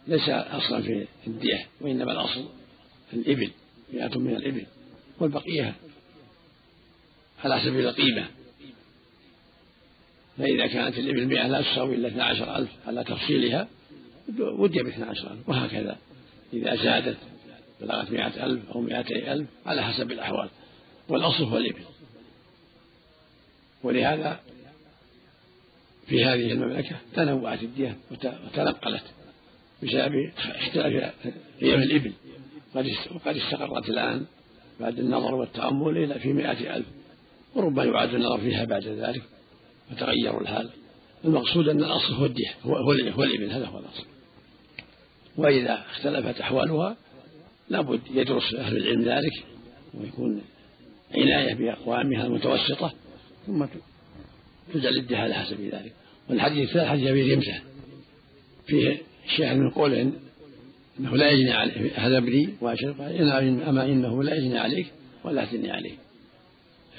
ليس 0.08 0.29
أصلا 0.29 0.81
في 0.81 1.08
الدية 1.27 1.67
وإنما 1.81 2.12
الأصل 2.12 2.46
في 3.12 3.17
الإبل 3.17 3.51
مئة 3.93 4.20
من 4.20 4.36
الإبل 4.36 4.65
والبقية 5.20 5.75
على 7.43 7.62
سبيل 7.65 7.88
القيمة. 7.88 8.27
فإذا 10.38 10.67
كانت 10.67 10.98
الإبل 10.98 11.25
مئة 11.25 11.48
لا 11.48 11.62
تساوي 11.62 11.96
إلا 11.96 12.08
اثنا 12.08 12.24
عشر 12.24 12.55
ألف 12.55 12.70
على 12.88 13.03
تفصيلها 13.03 13.67
ودي 14.39 14.79
عشر 14.79 15.31
ألف 15.31 15.50
وهكذا 15.50 15.98
إذا 16.53 16.75
زادت 16.75 17.17
بلغت 17.81 18.12
مئة 18.12 18.46
ألف 18.46 18.72
أو 18.72 18.81
مئتي 18.81 19.34
ألف 19.34 19.48
على 19.65 19.84
حسب 19.84 20.12
الأحوال. 20.12 20.50
والأصل 21.10 21.43
هو 21.43 21.58
الإبل. 21.58 21.84
ولهذا 23.84 24.39
في 26.08 26.25
هذه 26.25 26.51
المملكة 26.51 26.96
تنوعت 27.13 27.63
الدية 27.63 27.98
وتنقلت. 28.12 29.03
بسبب 29.84 30.32
اختلاف 30.38 31.14
قيم 31.62 31.82
الإبل. 31.82 32.14
وقد 33.16 33.38
استقرت 33.38 33.90
الآن 33.90 34.26
بعد 34.80 35.00
النظر 35.00 35.36
والتأمل 35.36 35.98
إلى 35.98 36.20
في 36.20 36.34
مئة 36.34 36.76
ألف. 36.76 36.86
وربما 37.56 37.84
يعاد 37.84 38.14
النظر 38.14 38.38
فيها 38.38 38.66
بعد 38.66 38.88
ذلك. 38.88 39.22
وتغير 39.92 40.42
الحال. 40.42 40.70
المقصود 41.26 41.68
أن 41.68 41.84
الأصل 41.84 42.14
هو 42.14 42.26
الدية. 42.26 42.50
هو, 42.64 42.76
هو, 42.76 42.92
الإبل. 43.24 43.52
هذا 43.52 43.66
هو 43.66 43.80
الأصل. 43.80 44.06
وإذا 45.38 45.86
اختلفت 45.90 46.42
أحوالها 46.42 46.98
لابد 47.70 48.02
يدرس 48.12 48.54
أهل 48.54 48.78
العلم 48.78 49.02
ذلك. 49.02 49.46
ويكون 49.94 50.42
عناية 51.16 51.54
بأقوامها 51.54 52.26
المتوسطة. 52.26 52.94
ثم 53.48 53.66
تجعل 54.74 54.98
الدية 54.98 55.18
على 55.18 55.34
حسب 55.34 55.62
ذلك. 55.62 55.94
والحديث 56.30 56.70
الثالث 56.70 56.88
حديث 56.88 57.08
أبي 57.08 57.42
فيه 58.68 59.11
الشاهد 59.25 59.58
من 59.58 59.70
قوله 59.70 60.12
إنه 61.00 61.18
لا 61.18 61.30
يجني 61.30 61.51
عليه 61.51 61.92
هذا 61.96 62.18
ابني 62.18 62.50
واشرف 62.62 63.01
أما 63.01 63.86
إنه 63.86 64.24
لا 64.24 64.36
يجني 64.36 64.60
عليك 64.60 64.88
ولا 65.24 65.46
تجني 65.46 65.72
عليه 65.72 65.96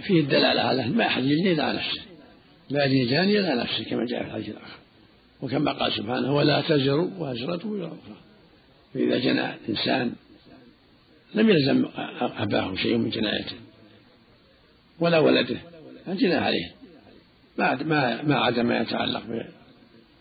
فيه 0.03 0.21
الدلالة 0.21 0.61
على 0.61 0.89
ما 0.89 1.07
أحد 1.07 1.25
يجني 1.25 1.53
إلا 1.53 1.65
على 1.65 1.79
نفسه. 1.79 2.01
لا 2.71 2.85
يجني 2.85 3.07
جاني 3.07 3.39
إلا 3.39 3.55
نفسه 3.55 3.85
كما 3.85 4.07
جاء 4.07 4.23
في 4.23 4.29
الحديث 4.29 4.49
الآخر. 4.49 4.79
وكما 5.43 5.73
قال 5.73 5.93
سبحانه 5.93 6.35
ولا 6.35 6.61
تزر 6.61 7.01
وازرة 7.19 7.67
وزر 7.67 7.87
أخرى. 7.87 8.17
فإذا 8.95 9.19
جنى 9.19 9.55
إنسان 9.69 10.13
لم 11.35 11.51
يلزم 11.51 11.87
أباه 12.21 12.75
شيء 12.75 12.97
من 12.97 13.11
جنايته 13.11 13.57
ولا 15.01 15.19
ولده 15.19 15.57
فجنى 16.07 16.35
عليه. 16.35 16.73
ما 17.59 18.23
ما 18.23 18.37
عدا 18.37 18.63
ما 18.63 18.81
يتعلق 18.81 19.23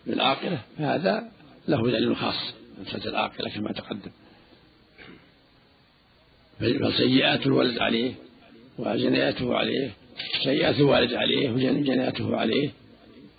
بالعاقلة 0.06 0.60
فهذا 0.78 1.28
له 1.68 1.90
دليل 1.90 2.16
خاص 2.16 2.54
مسألة 2.86 3.10
العاقلة 3.10 3.50
كما 3.50 3.72
تقدم. 3.72 4.10
فسيئات 6.60 7.46
الولد 7.46 7.78
عليه 7.78 8.14
وجنايته 8.78 9.54
عليه 9.54 9.90
سيئات 10.44 10.76
الوالد 10.76 11.14
عليه 11.14 11.50
وجنايته 11.50 12.36
عليه. 12.36 12.70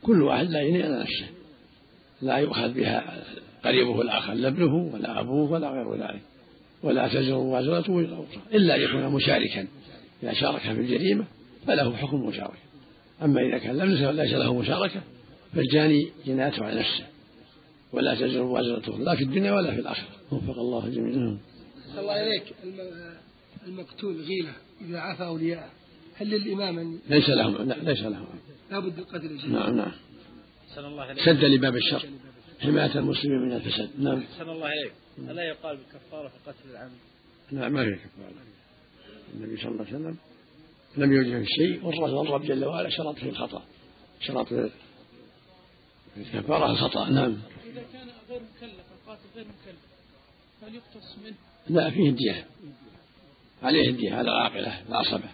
كل 0.03 0.21
واحد 0.21 0.49
لا 0.49 0.61
يني 0.61 0.83
على 0.83 0.99
نفسه. 0.99 1.25
لا 2.21 2.37
يؤخذ 2.37 2.73
بها 2.73 3.23
قريبه 3.65 4.01
الآخر 4.01 4.33
لا 4.33 4.47
ابنه 4.47 4.75
ولا 4.93 5.19
أبوه 5.19 5.51
ولا 5.51 5.69
غير 5.69 5.93
ذلك. 5.93 6.21
ولا 6.83 7.07
تزر 7.07 7.33
وازرة 7.33 7.91
وزر 7.91 8.13
أخرى. 8.13 8.41
إلا 8.53 8.75
يكون 8.75 9.05
مشاركا. 9.05 9.67
إذا 10.23 10.33
شارك 10.33 10.61
في 10.61 10.71
الجريمة 10.71 11.25
فله 11.67 11.95
حكم 11.95 12.17
المشاركة 12.17 12.63
أما 13.21 13.41
إذا 13.41 13.57
كان 13.57 13.77
لم 13.77 13.89
ليس 13.91 14.33
له 14.33 14.53
مشاركة 14.53 15.01
فالجاني 15.55 16.11
جنايته 16.25 16.65
على 16.65 16.79
نفسه. 16.79 17.12
ولا 17.93 18.15
تزر 18.15 18.41
وازرة 18.41 18.97
لا 18.97 19.15
في 19.15 19.23
الدنيا 19.23 19.51
ولا 19.51 19.73
في 19.73 19.79
الآخرة. 19.79 20.07
وفق 20.31 20.59
الله 20.59 20.85
الجميع. 20.85 21.15
نعم. 21.15 21.39
الله 21.97 22.27
إليك. 22.27 22.53
المقتول 23.67 24.21
غيلة 24.21 24.53
إذا 24.81 24.99
عفى 24.99 25.25
أولياءه. 25.25 25.69
هل 26.15 26.29
للإمام 26.29 26.79
أن 26.79 26.99
ليس 27.09 27.29
لهم 27.29 27.69
لا 27.69 27.73
ليس 27.73 28.01
لهم. 28.01 28.25
لابد 28.71 28.99
القتل 28.99 29.51
نعم 29.51 29.75
نعم. 29.75 29.91
سد 31.25 31.43
لباب 31.43 31.75
الشر. 31.75 32.09
حماية 32.61 32.95
المسلمين 32.95 33.39
من 33.39 33.51
الفساد. 33.51 33.89
نعم. 33.99 34.19
أحسن 34.19 34.49
الله 34.49 34.67
إليك. 34.67 34.93
ألا 35.29 35.43
يقال 35.43 35.77
بالكفارة 35.77 36.27
في 36.27 36.51
قتل 36.51 36.69
العمد؟ 36.71 36.91
لا 37.51 37.69
ما 37.69 37.83
في 37.83 37.91
كفارة. 37.95 38.33
النبي 39.33 39.57
صلى 39.57 39.71
الله 39.71 39.85
عليه 39.85 39.95
وسلم 39.95 40.17
لم 40.97 41.13
يوجه 41.13 41.37
الشيء 41.37 41.85
والرب 41.85 42.45
جل 42.45 42.65
وعلا 42.65 42.89
شرط 42.89 43.15
في 43.15 43.29
الخطأ. 43.29 43.61
شرط 44.19 44.47
في 44.47 44.69
الكفارة 46.17 46.71
الخطأ. 46.71 47.09
نعم 47.09 47.37
إذا 47.71 47.83
كان 47.93 48.07
غير 48.29 48.41
مكلف 48.57 48.85
القاتل 49.01 49.21
غير 49.32 49.32
مكلف 49.32 49.32
هل 50.63 50.75
يقتص 50.75 51.17
منه؟ 51.23 51.35
لا 51.69 51.89
فيه 51.89 52.09
الدية 52.09 52.47
عليه 53.63 53.89
الدية 53.89 54.13
على 54.13 54.31
العاقلة 54.31 54.81
العصبة 54.89 55.29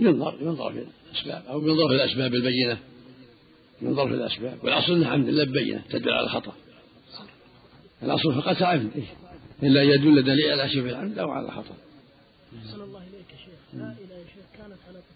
ينظر 0.00 0.38
ينظر 0.40 0.72
في 0.72 0.86
الأسباب 1.10 1.44
أو 1.46 1.68
ينظر 1.68 1.88
في 1.88 1.94
الأسباب 1.94 2.34
البينة. 2.34 2.78
ينظر 3.82 4.08
في 4.08 4.14
الأسباب. 4.14 4.58
والأصل 4.64 4.92
أنها 4.92 5.08
الحمد 5.08 5.28
لله 5.28 5.44
بينة 5.44 5.82
تدل 5.90 6.10
على 6.10 6.26
الخطأ. 6.26 6.52
الأصل 8.02 8.28
القتل 8.28 8.64
عمد 8.64 8.90
إيه؟ 8.96 9.04
إلا 9.62 9.82
يدل 9.82 10.22
دليل 10.22 10.50
على 10.50 10.68
شبه 10.68 10.90
العمد 10.90 11.18
أو 11.18 11.30
على 11.30 11.46
الخطأ 11.46 11.74
أحسن 12.58 12.82
الله 12.82 12.98
إليك 12.98 13.26
يا 13.32 13.36
شيخ. 13.36 13.99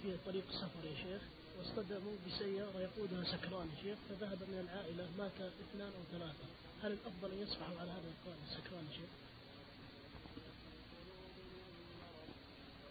في 0.04 0.12
طريق 0.26 0.44
سفر 0.50 0.82
يا 0.84 0.96
شيخ. 1.04 1.22
واصطدموا 1.58 2.12
بسيارة 2.26 2.80
يقودها 2.80 3.24
سكران 3.24 3.66
يا 3.66 3.82
شيخ 3.82 3.98
فذهب 4.08 4.38
من 4.48 4.58
العائلة 4.64 5.04
مات 5.18 5.32
اثنان 5.64 5.88
أو 5.98 6.18
ثلاثة. 6.18 6.44
هل 6.82 6.92
الأفضل 6.92 7.32
أن 7.32 7.42
يصبحوا 7.42 7.78
على 7.80 7.90
هذا 7.90 8.08
القائد 8.14 8.38
السكران 8.48 8.84
يا 8.90 8.92
شيخ؟ 8.92 9.10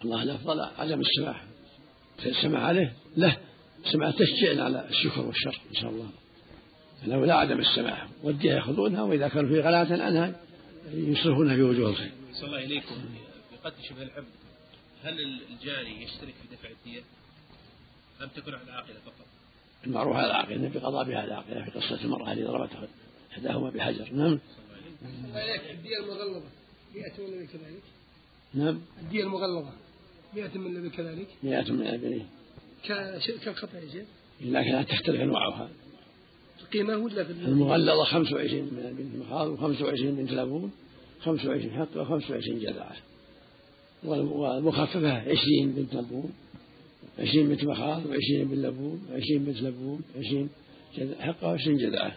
الله 0.06 0.24
الأفضل 0.24 0.60
عدم 0.62 1.02
السماح 1.02 1.46
السماح 2.26 2.62
عليه؟ 2.62 2.94
له 3.18 3.38
سماح 3.92 4.16
تشجيع 4.16 4.64
على 4.64 4.90
الشكر 4.90 5.22
والشر 5.22 5.62
إن 5.70 5.76
شاء 5.82 5.90
الله. 5.90 6.10
لو 7.06 7.26
لا 7.26 7.36
عدم 7.36 7.60
السماح 7.60 8.08
والدية 8.24 8.54
يأخذونها 8.54 9.02
وإذا 9.02 9.28
كانوا 9.28 9.50
في 9.50 9.60
غلاة 9.60 10.04
عنها 10.04 10.40
يصرفونها 10.94 11.56
في 11.56 11.62
وجوه 11.62 11.90
الخير. 11.90 12.12
صلى 12.34 12.46
الله 12.48 12.64
إليكم 12.64 12.96
قتل 13.64 13.84
شبه 13.90 14.04
العبد. 14.04 14.28
هل 15.04 15.42
الجاري 15.52 16.04
يشترك 16.04 16.34
في 16.42 16.56
دفع 16.56 16.70
الدية؟ 16.70 17.02
أم 18.22 18.28
تكون 18.36 18.54
على 18.54 18.64
العاقلة 18.64 18.96
فقط؟ 19.06 19.26
المعروف 19.88 20.16
على 20.16 20.28
العاقلة 20.28 20.72
بقضاء 20.74 21.04
بها 21.04 21.24
العاقلة 21.24 21.66
في 21.66 21.72
قصة 21.72 22.04
المرأة 22.04 22.32
التي 22.32 22.44
ضربتها 22.44 22.88
إحداهما 23.32 23.70
بحجر 23.70 24.14
نعم؟ 24.14 24.40
الدية 25.72 25.98
المغلظة 26.00 26.42
100 26.96 27.12
من 27.20 27.34
الإبل 27.34 27.48
كذلك. 27.48 27.84
نعم؟ 28.54 28.82
الدية 29.02 29.24
المغلظة 29.24 29.74
100 30.36 30.58
من 30.58 30.68
الإبل 30.68 30.90
كذلك. 30.90 31.28
100 31.44 31.72
من 31.72 31.82
الإبل 31.82 32.26
كالخطأ 33.46 33.78
يا 33.78 33.92
شيخ 33.92 34.06
لكنها 34.42 34.84
تختلف 34.84 35.22
أنواعها. 35.22 35.70
القيمة 36.62 36.98
ولا 36.98 37.24
في 37.24 37.32
المغلظة 37.32 38.04
25 38.04 38.62
من 38.62 38.96
بنت 38.98 39.26
مخاض 39.26 39.58
و25 39.58 40.04
بنت 40.04 40.32
لبون 40.32 40.72
25 41.22 41.72
حق 41.72 41.94
و25 41.94 42.50
جذعة. 42.50 42.96
والمخففة 44.06 45.12
عشرين 45.12 45.72
بنت 45.72 45.96
لبون 45.96 46.34
عشرين 47.20 47.50
بنت 47.50 47.64
مخاض 47.64 48.06
وعشرين 48.06 48.48
بنت 48.48 48.66
لبون 48.66 49.08
وعشرين 49.12 49.44
بنت 49.44 49.62
لبون 49.62 50.02
وعشرين 50.16 50.50
حقة 51.20 51.48
وعشرين 51.48 51.78
جذعة. 51.78 52.16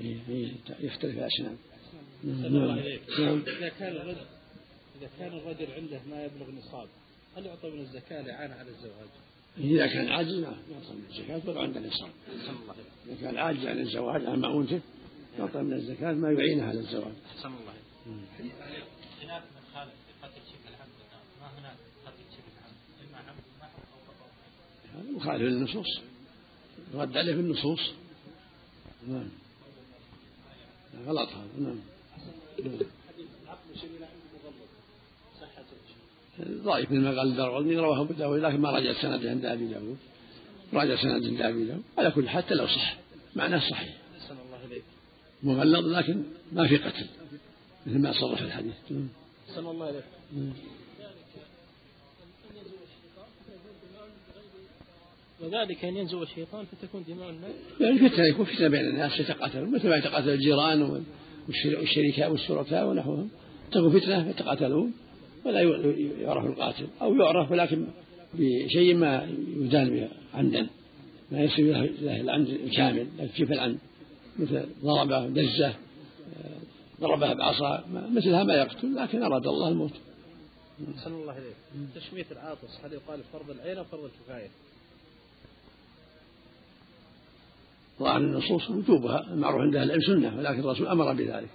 إيه، 0.00 0.16
إيه، 0.28 0.50
يختلف 0.80 1.18
الأسنان 1.18 1.56
نعم. 2.24 2.78
نعم. 3.18 3.42
إذا 3.46 3.68
كان 3.68 3.96
الرجل 3.96 4.26
إذا 5.00 5.08
كان 5.18 5.32
الرجل 5.32 5.66
عنده 5.76 6.00
ما 6.10 6.24
يبلغ 6.24 6.50
نصاب 6.50 6.88
هل 7.36 7.46
يعطى 7.46 7.70
من 7.70 7.80
الزكاة 7.80 8.22
لإعانة 8.22 8.54
على 8.54 8.70
الزواج؟ 8.70 9.08
إذا 9.58 9.86
كان 9.86 10.08
عاجز 10.08 10.34
نعم 10.34 10.56
يعطى 10.72 10.94
من 10.94 11.04
الزكاة 11.10 11.50
ولو 11.50 11.60
عنده 11.60 11.80
نصاب 11.80 12.10
إذا 13.06 13.16
كان 13.20 13.36
عاجز 13.36 13.66
عن 13.66 13.78
الزواج 13.78 14.26
عن 14.26 14.40
مؤونته 14.40 14.80
يعطى 15.38 15.62
من 15.62 15.72
الزكاة 15.72 16.12
ما 16.12 16.32
يعينه 16.32 16.64
على 16.64 16.78
الزواج. 16.80 17.12
أحسن 17.36 17.48
الله 17.48 17.72
من 19.26 19.62
خالف 19.74 19.92
بقتل 20.22 20.40
شبه 20.50 20.68
العمد 20.68 20.98
ما 21.40 21.46
هناك 21.58 21.76
قتل 22.06 22.24
شبه 22.34 22.52
العمد 22.58 22.76
إما 23.08 23.18
عمد 23.18 23.44
ما 23.60 23.66
هذا 24.91 24.91
مخالف 25.10 25.42
للنصوص 25.42 26.00
رد 26.94 27.16
عليه 27.16 27.34
بالنصوص 27.34 27.80
نعم. 29.08 29.28
غلط 31.06 31.28
هذا 31.28 31.60
نعم. 31.60 31.78
ضعيف 36.40 36.92
مثل 36.92 37.00
ما 37.00 37.18
قال 37.18 37.28
الدرغني 37.28 37.76
رواه 37.76 38.00
أبو 38.00 38.12
داود 38.12 38.40
لكن 38.40 38.60
ما 38.60 38.70
راجع 38.70 39.02
سند 39.02 39.26
عند 39.26 39.44
أبي 39.44 39.66
داود. 39.66 39.96
راجع 40.72 40.96
سند 41.02 41.26
عند 41.26 41.42
أبي 41.42 41.64
داود. 41.64 41.82
على 41.98 42.10
كل 42.10 42.28
حتى 42.28 42.54
لو 42.54 42.66
صح. 42.66 42.96
معناه 43.36 43.70
صحيح. 43.70 43.96
مغلظ 45.42 45.86
لكن 45.86 46.22
ما 46.52 46.68
في 46.68 46.76
قتل 46.76 47.06
مثل 47.86 47.98
ما 47.98 48.12
صرح 48.12 48.40
الحديث. 48.40 48.74
صلى 49.54 49.70
الله 49.70 49.86
عليه 49.86 49.98
وذلك 55.42 55.84
أن 55.84 55.96
ينزو 55.96 56.22
الشيطان 56.22 56.64
فتكون 56.64 57.04
دماء 57.08 57.30
الناس. 57.30 57.50
يعني 57.80 58.08
فتنة 58.08 58.24
يكون 58.26 58.44
فتنة 58.44 58.68
بين 58.68 58.80
الناس 58.80 59.20
يتقاتلون 59.20 59.74
مثل 59.74 59.88
ما 59.88 59.96
يتقاتل 59.96 60.28
الجيران 60.28 61.04
والشركاء 61.48 62.30
والشركاء 62.30 62.88
ونحوهم. 62.88 63.30
تكون 63.72 64.00
فتنة 64.00 64.30
يتقاتلون 64.30 64.92
ولا 65.44 65.60
يعرف 66.20 66.44
القاتل 66.44 66.86
أو 67.02 67.14
يعرف 67.14 67.50
ولكن 67.50 67.86
بشيء 68.34 68.94
ما 68.94 69.28
يدان 69.56 69.90
به 69.90 70.08
عمدا 70.34 70.66
ما 71.32 71.40
يصير 71.40 71.76
له 72.00 72.20
العمد 72.20 72.48
الكامل 72.48 73.06
كيف 73.36 73.52
العمد. 73.52 73.78
مثل 74.38 74.66
ضربه 74.84 75.26
دزه 75.26 75.74
ضربها 77.00 77.34
بعصا 77.34 77.84
مثلها 78.12 78.44
ما 78.44 78.54
يقتل 78.54 78.94
لكن 78.96 79.22
أراد 79.22 79.46
الله 79.46 79.68
الموت. 79.68 79.92
صلى 81.04 81.14
الله 81.14 81.32
عليه 81.32 81.52
تشميت 81.94 82.32
العاطس 82.32 82.84
هل 82.84 82.92
يقال 82.92 83.20
فرض 83.32 83.50
العين 83.50 83.78
أو 83.78 83.84
فرض 83.84 84.04
الكفاية؟ 84.04 84.48
ظاهر 88.00 88.16
النصوص 88.16 88.70
وجوبها 88.70 89.32
المعروف 89.32 89.60
عند 89.60 89.76
أهل 89.76 89.86
العلم 89.86 90.00
سنة 90.00 90.38
ولكن 90.38 90.60
الرسول 90.60 90.86
أمر 90.86 91.12
بذلك. 91.12 91.48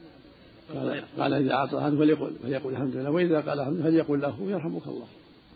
قال 0.74 1.04
قال 1.18 1.34
إذا 1.34 1.54
اعطى 1.54 1.78
أحد 1.78 1.92
فليقل 1.92 2.36
فليقل 2.44 2.70
الحمد 2.70 2.96
لله 2.96 3.12
وإذا 3.12 3.40
قال 3.42 3.60
الحمد 3.60 3.82
فليقل 3.82 4.22
له 4.22 4.38
يرحمك 4.42 4.88
الله. 4.88 5.08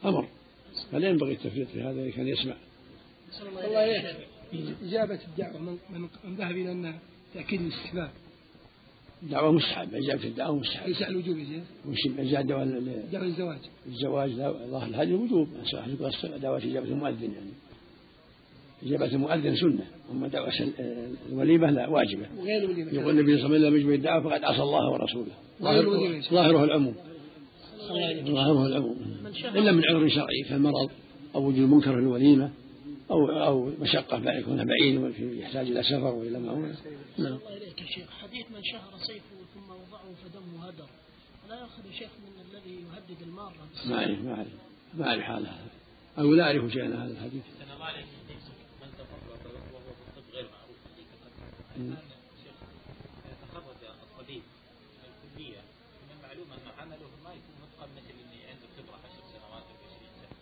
أمر. 0.06 0.28
فلا 0.92 1.10
ينبغي 1.10 1.32
التفريط 1.32 1.68
في 1.68 1.82
هذا 1.82 2.02
اذا 2.02 2.12
كان 2.12 2.28
يسمع. 2.28 2.56
الله 3.42 4.16
إجابة 4.84 5.20
الدعوة 5.28 5.62
من 5.62 6.02
من 6.24 6.36
ذهب 6.36 6.52
إلى 6.52 6.72
أن 6.72 6.94
تأكيد 7.34 7.62
الاستحباب. 7.62 8.10
الدعوة 9.24 9.52
مستحب 9.52 9.94
إجابة 9.94 10.24
الدعوة 10.24 10.56
مستحب 10.56 10.88
ليس 10.88 11.02
على 11.02 11.12
الوجوب 11.12 11.38
مش 11.90 12.34
دعوة 13.12 13.26
الزواج. 13.26 13.60
الزواج 13.88 14.32
ظاهر 14.72 14.88
الهدي 14.88 15.14
وجوب 15.14 15.48
دعوة 16.42 16.58
إجابة 16.58 16.88
المؤذن 16.88 17.32
يعني. 17.34 17.52
إجابة 18.84 19.06
المؤذن 19.06 19.56
سنة. 19.56 19.86
أما 20.12 20.28
دعوة 20.28 20.52
الوليمة 21.30 21.72
لا 21.72 21.88
واجبة. 21.88 22.28
وغير 22.38 22.64
الوليمة 22.64 22.94
يقول 22.94 23.20
النبي 23.20 23.38
صلى 23.38 23.46
الله 23.46 23.58
عليه 23.58 23.68
وسلم 23.68 23.80
يجمع 23.80 23.94
الدعوة 23.94 24.24
فقد 24.24 24.44
عصى 24.44 24.62
الله 24.62 24.92
ورسوله. 24.92 25.32
ظاهره 26.32 26.64
العموم. 26.64 26.96
ظاهره 28.26 28.66
العموم. 28.68 28.98
إلا 29.56 29.72
من 29.72 29.86
عذر 29.86 30.10
شرعي 30.10 30.42
كالمرض 30.50 30.90
أو 31.36 31.48
وجود 31.48 31.70
منكر 31.70 31.94
في 31.94 32.00
الوليمة 32.00 32.52
أو 33.12 33.30
أو 33.30 33.72
مشقة 33.80 34.32
يكون 34.32 34.66
بعيد 34.66 35.14
يحتاج 35.20 35.68
إلى 35.68 35.84
سفر 35.84 36.14
وإلى 36.16 36.40
معونة 36.40 36.76
نعم. 37.18 37.28
الله 37.28 37.58
إليك 37.58 37.82
يا 37.82 37.88
شيخ. 37.88 38.10
حديث 38.22 38.46
من 38.52 38.64
شهر 38.64 38.92
سيفه 39.08 39.36
ثم 39.54 39.70
وضعه 39.70 40.14
فدمه 40.24 40.66
هدر 40.68 40.90
لا 41.50 41.56
يأخذ 41.56 41.84
شيخ 42.00 42.10
من 42.26 42.42
الذي 42.48 42.76
يهدد 42.76 43.22
المارة. 43.28 43.54
ما 43.90 43.96
أعرف 43.96 44.20
ما 44.26 44.34
أعرف 44.34 44.48
ما 44.98 45.08
أعرف 45.08 45.22
حاله 45.22 45.50
أو 46.20 46.34
لا 46.34 46.44
أعرف 46.44 46.72
شيئا 46.72 46.88
هذا 46.88 47.12
الحديث. 47.12 47.44
تخرج 53.42 53.82
الطبيب 54.04 54.44
من 54.98 55.04
الكلية 55.12 55.62
من 56.04 56.10
المعلوم 56.16 56.48
أن 56.56 56.64
عمله 56.80 57.10
ما 57.26 57.32
يكون 57.38 57.56
متقن 57.64 57.90
مثل 57.98 58.16
اللي 58.24 58.40
عنده 58.50 58.68
خبرة 58.78 58.98
10 58.98 59.24
سنوات 59.34 59.66
أو 59.72 59.76
20 59.88 60.12
سنة 60.20 60.36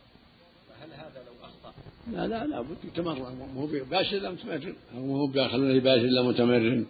فهل 0.68 0.90
هذا 1.04 1.20
لو 1.28 1.36
أخطأ؟ 1.48 1.72
لا 2.14 2.24
لا 2.28 2.40
لا 2.48 2.62
بد 2.62 2.78
يتمرن 2.86 3.34
مو 3.56 3.64
باشر 3.92 4.18
الا 4.18 4.30
متمرن. 4.32 4.76
أو 4.96 5.06
مو 5.06 5.28
بيخلونه 5.28 5.80
باشر 5.80 6.06
الا 6.06 6.22
متمرن. 6.22 6.86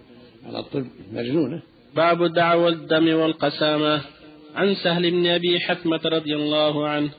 على 0.46 0.60
الطب 0.60 0.86
يمرنونه 1.12 1.62
باب 1.96 2.34
دعوى 2.34 2.70
الدم 2.70 3.14
والقسامة. 3.14 4.02
عن 4.56 4.76
سهل 4.76 5.12
بن 5.12 5.28
أبي 5.28 5.60
حثمة 5.60 6.02
رضي 6.06 6.36
الله 6.36 6.88
عنه 6.88 7.10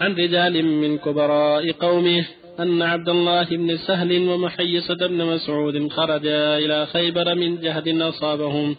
عن 0.00 0.14
رجال 0.14 0.64
من 0.64 0.98
كبراء 0.98 1.72
قومه 1.72 2.26
أن 2.60 2.82
عبد 2.82 3.08
الله 3.08 3.44
بن 3.44 3.76
سهل 3.76 4.28
ومحيصة 4.28 4.94
بن 4.94 5.24
مسعود 5.24 5.88
خرجا 5.88 6.58
إلى 6.58 6.86
خيبر 6.86 7.34
من 7.34 7.60
جهد 7.60 8.00
أصابهم. 8.00 8.76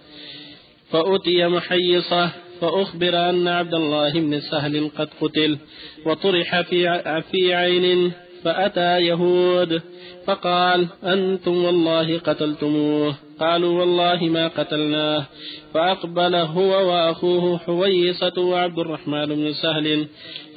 فأتي 0.91 1.47
محيصة 1.47 2.29
فأخبر 2.61 3.29
أن 3.29 3.47
عبد 3.47 3.73
الله 3.73 4.13
بن 4.13 4.39
سهل 4.39 4.89
قد 4.97 5.09
قتل 5.21 5.57
وطرح 6.05 6.61
في 6.61 7.01
في 7.31 7.53
عين 7.53 8.11
فأتى 8.43 8.99
يهود 8.99 9.81
فقال 10.25 10.87
أنتم 11.03 11.65
والله 11.65 12.19
قتلتموه. 12.19 13.15
قالوا 13.39 13.79
والله 13.79 14.23
ما 14.23 14.47
قتلناه. 14.47 15.25
فأقبل 15.73 16.35
هو 16.35 16.89
وأخوه 16.91 17.57
حويصة 17.57 18.41
وعبد 18.41 18.79
الرحمن 18.79 19.25
بن 19.25 19.53
سهل. 19.53 20.07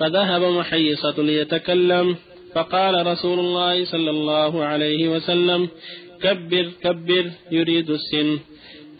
فذهب 0.01 0.43
محيصة 0.43 1.15
ليتكلم. 1.19 2.17
فقال 2.55 3.07
رسول 3.07 3.39
الله 3.39 3.85
صلى 3.85 4.11
الله 4.11 4.65
عليه 4.65 5.09
وسلم 5.09 5.69
كبر 6.23 6.71
كبر 6.83 7.25
يريد 7.51 7.91
السن. 7.91 8.39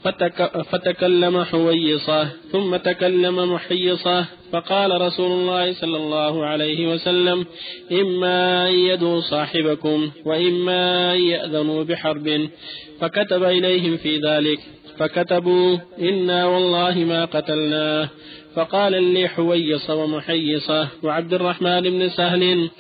فتك 0.05 0.63
فتكلم 0.71 1.45
حويصة 1.45 2.29
ثم 2.53 2.77
تكلم 2.77 3.53
محيصة 3.55 4.27
فقال 4.53 5.01
رسول 5.01 5.33
الله 5.33 5.73
صلى 5.73 5.97
الله 5.97 6.45
عليه 6.45 6.81
وسلم 6.93 7.47
إما 7.93 8.69
أن 8.69 8.75
يدعوا 8.75 9.21
صاحبكم 9.21 10.11
وإما 10.25 11.15
أن 11.15 11.21
يأذنوا 11.21 11.85
بحرب. 11.85 12.49
فكتب 13.01 13.43
إليهم 13.45 13.97
في 13.97 14.19
ذلك 14.19 14.59
فكتبوا 14.99 15.79
إنا 15.99 16.47
والله 16.47 16.99
ما 16.99 17.25
قتلناه. 17.25 18.09
فقال 18.59 19.03
لي 19.03 19.29
حويص 19.29 19.91
ومحيصة 19.91 20.89
وعبد 21.03 21.35
الرحمن 21.35 21.81
بن 21.81 22.09
سهل 22.09 22.71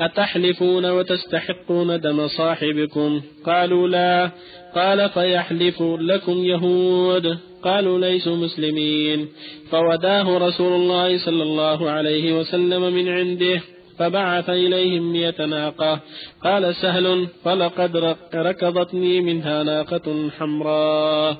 أتحلفون 0.00 0.90
وتستحقون 0.90 2.00
دم 2.00 2.28
صاحبكم؟ 2.28 3.20
قالوا 3.46 3.88
لا. 3.88 4.30
قال 4.74 5.08
فيحلف 5.08 5.82
لكم 5.82 6.32
يهود. 6.32 7.38
قالوا 7.62 7.98
ليسوا 7.98 8.36
مسلمين. 8.36 9.28
فوداه 9.70 10.38
رسول 10.38 10.72
الله 10.72 11.18
صلى 11.18 11.42
الله 11.42 11.90
عليه 11.90 12.40
وسلم 12.40 12.94
من 12.94 13.08
عنده 13.08 13.60
فبعث 13.98 14.50
إليهم 14.50 15.12
مئة 15.12 15.44
ناقة. 15.44 16.00
قال 16.44 16.74
سهل 16.74 17.26
فلقد 17.44 18.16
ركضتني 18.34 19.20
منها 19.20 19.62
ناقة 19.62 20.30
حمراء. 20.38 21.36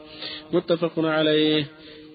متفق 0.53 0.93
عليه. 0.99 1.67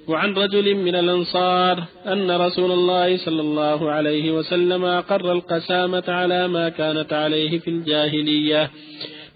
وعن 0.09 0.33
رجل 0.33 0.75
من 0.75 0.95
الأنصار 0.95 1.83
أن 2.07 2.31
رسول 2.31 2.71
الله 2.71 3.17
صلى 3.17 3.41
الله 3.41 3.91
عليه 3.91 4.31
وسلم 4.31 4.85
أقر 4.85 5.31
القسامة 5.31 6.03
على 6.07 6.47
ما 6.47 6.69
كانت 6.69 7.13
عليه 7.13 7.59
في 7.59 7.69
الجاهلية 7.69 8.71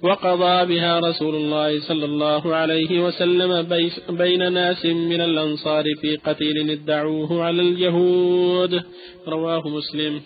وقضى 0.02 0.66
بها 0.66 1.00
رسول 1.00 1.36
الله 1.36 1.80
صلى 1.80 2.06
الله 2.06 2.56
عليه 2.56 3.06
وسلم 3.06 3.68
بين 4.10 4.54
ناس 4.54 4.86
من 4.86 5.22
الأنصار 5.22 5.84
في 6.02 6.16
قتيل 6.16 6.70
ادعوه 6.72 7.44
على 7.44 7.62
اليهود. 7.62 8.84
رواه 9.28 9.68
مسلم. 9.68 10.22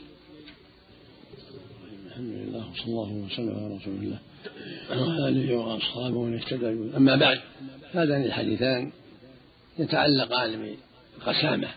الحمد 2.08 2.34
لله 2.34 2.64
وصلى 2.72 2.88
الله 2.88 3.26
وسلم 3.26 3.56
على 3.56 3.76
رسول 3.76 3.94
الله 4.04 4.20
وعلى 4.90 5.30
آله 5.30 5.56
وأصحابه 5.56 6.18
ومن 6.18 6.34
اهتدى 6.34 6.98
أما 6.98 7.16
بعد 7.16 7.40
هذان 7.92 8.24
الحديثان 8.26 8.92
يتعلقان 9.80 10.76
بالقسامة 11.18 11.68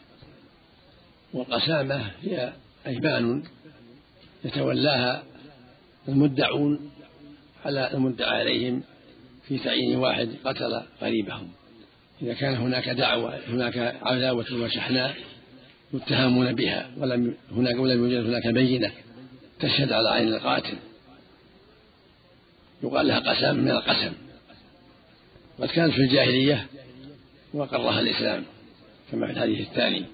والقسامة 1.32 2.10
هي 2.22 2.52
أيمان 2.86 3.42
يتولاها 4.44 5.22
المدعون 6.08 6.90
على 7.64 7.94
المدعى 7.94 8.40
عليهم 8.40 8.82
في 9.48 9.58
تعيين 9.58 9.96
واحد 9.96 10.28
قتل 10.44 10.82
قريبهم 11.00 11.48
إذا 12.22 12.34
كان 12.34 12.54
هناك 12.54 12.88
دعوة 12.88 13.38
هناك 13.48 13.96
عداوة 14.02 14.46
وشحناء 14.52 15.16
يتهمون 15.94 16.52
بها 16.54 16.90
ولم 16.96 17.34
هناك 17.52 17.74
ولم 17.74 18.04
يوجد 18.04 18.26
هناك 18.26 18.46
بينة 18.46 18.92
تشهد 19.60 19.92
على 19.92 20.10
عين 20.10 20.28
القاتل. 20.28 20.76
يقال 22.82 23.06
لها 23.06 23.18
قسم 23.18 23.56
من 23.56 23.70
القسم. 23.70 24.12
قد 25.60 25.68
كانت 25.68 25.92
في 25.92 26.00
الجاهلية 26.00 26.66
وقرها 27.54 28.00
الإسلام. 28.00 28.44
كما 29.12 29.26
في 29.26 29.32
الحديث 29.32 29.68
الثاني. 29.68 30.04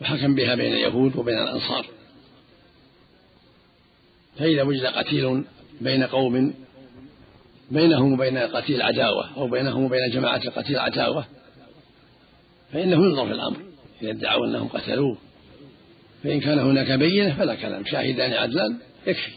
وحكم 0.00 0.34
بها 0.34 0.54
بين 0.54 0.72
اليهود 0.72 1.16
وبين 1.16 1.38
الأنصار. 1.38 1.86
فإذا 4.38 4.62
وجد 4.62 4.84
قتيل 4.86 5.44
بين 5.80 6.02
قوم 6.02 6.54
بينهم 7.70 8.12
وبين 8.12 8.38
قتيل 8.38 8.82
عداوة 8.82 9.36
أو 9.36 9.48
بينهم 9.48 9.84
وبين 9.84 10.10
جماعة 10.12 10.36
القتيل 10.44 10.78
عداوة 10.78 11.24
فإنه 12.72 13.04
ينظر 13.04 13.26
في 13.26 13.32
الأمر. 13.32 13.62
إذا 14.02 14.10
ادعوا 14.10 14.46
أنهم 14.46 14.68
قتلوه. 14.68 15.18
فإن 16.24 16.40
كان 16.40 16.58
هناك 16.58 16.98
بينة 16.98 17.34
فلا 17.34 17.54
كلام. 17.54 17.84
شاهدان 17.84 18.32
عدلان 18.32 18.78
يكفي. 19.06 19.32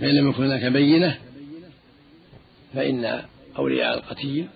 فإن 0.00 0.08
لم 0.08 0.30
يكن 0.30 0.44
هناك 0.44 0.72
بينة 0.72 1.18
فإن 2.74 3.22
أولياء 3.58 3.94
القتيل 3.98 4.48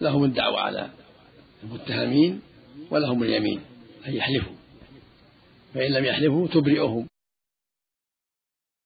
لهم 0.00 0.24
الدعوة 0.24 0.60
على 0.60 0.90
المتهمين 1.62 2.40
ولهم 2.90 3.22
اليمين 3.22 3.60
أن 4.06 4.12
يحلفوا. 4.14 4.52
فإن 5.74 5.92
لم 5.92 6.04
يحلفوا 6.04 6.48
تبرئهم. 6.48 7.06